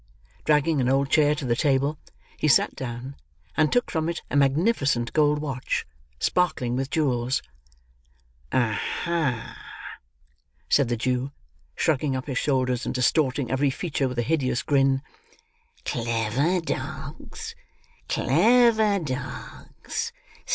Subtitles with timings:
[0.45, 1.99] Dragging an old chair to the table,
[2.35, 3.15] he sat down;
[3.55, 5.85] and took from it a magnificent gold watch,
[6.17, 7.43] sparkling with jewels.
[8.51, 9.57] "Aha!"
[10.67, 11.31] said the Jew,
[11.75, 15.03] shrugging up his shoulders, and distorting every feature with a hideous grin.
[15.85, 17.53] "Clever dogs!
[18.07, 20.11] Clever dogs!